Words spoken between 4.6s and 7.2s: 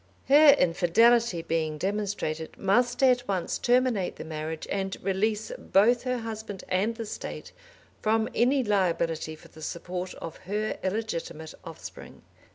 and release both her husband and the